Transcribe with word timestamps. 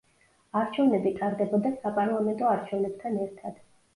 არჩევნები 0.61 1.09
ტარდებოდა 1.19 1.71
საპარლამენტო 1.83 2.49
არჩევნებთან 2.53 3.23
ერთად. 3.27 3.63